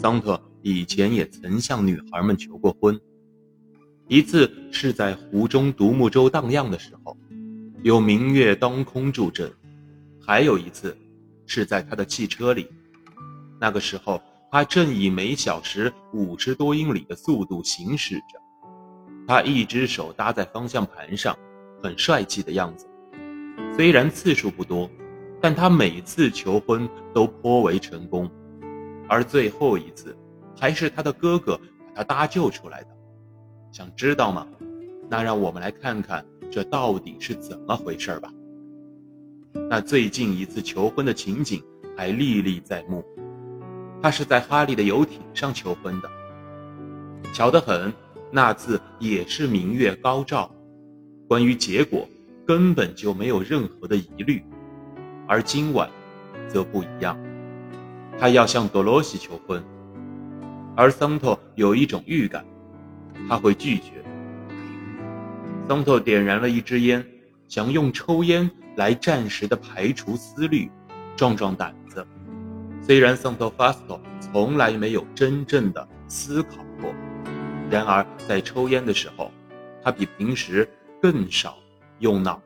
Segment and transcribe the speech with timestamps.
[0.00, 2.96] 桑特以前也曾向女孩们求过婚，
[4.06, 7.16] 一次是在湖中独木舟荡漾的时候，
[7.82, 9.48] 有明月当空助阵；
[10.24, 10.96] 还有一次
[11.46, 12.68] 是在他的汽车里，
[13.60, 14.22] 那个时候
[14.52, 18.40] 他正以每小时五十多英里的速度行驶着，
[19.26, 21.36] 他一只手搭在方向盘上，
[21.82, 22.86] 很帅气的样子。
[23.74, 24.88] 虽然次数不多，
[25.40, 28.30] 但他每次求婚都颇为成功。
[29.08, 30.16] 而最后一次，
[30.56, 31.58] 还是他的哥哥
[31.94, 32.88] 把他搭救出来的。
[33.72, 34.46] 想知道吗？
[35.10, 38.30] 那让我们来看看这到底是怎么回事吧。
[39.70, 41.62] 那最近一次求婚的情景
[41.96, 43.04] 还历历在目，
[44.02, 46.08] 他是在哈利的游艇上求婚的。
[47.32, 47.92] 巧得很，
[48.30, 50.50] 那次也是明月高照，
[51.26, 52.06] 关于结果
[52.46, 54.42] 根本就没有任何的疑虑。
[55.26, 55.90] 而今晚，
[56.48, 57.18] 则不一样。
[58.20, 59.62] 他要向多罗西求婚，
[60.76, 62.44] 而桑托有一种预感，
[63.28, 64.04] 他会拒绝。
[65.68, 67.04] 桑托点燃了一支烟，
[67.46, 70.68] 想用抽烟来暂时的排除思虑，
[71.14, 72.04] 壮壮胆子。
[72.82, 76.92] 虽然桑托法斯托从来没有真正的思考过，
[77.70, 79.30] 然而在抽烟的时候，
[79.82, 80.68] 他比平时
[81.00, 81.56] 更少
[82.00, 82.40] 用脑